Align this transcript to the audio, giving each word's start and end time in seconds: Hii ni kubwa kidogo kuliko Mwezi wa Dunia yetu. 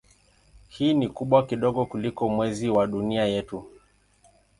Hii 0.69 0.93
ni 0.93 1.07
kubwa 1.09 1.45
kidogo 1.45 1.85
kuliko 1.85 2.29
Mwezi 2.29 2.69
wa 2.69 2.87
Dunia 2.87 3.25
yetu. 3.25 3.71